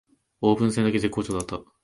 [0.41, 1.61] オープン戦だけ絶好調だった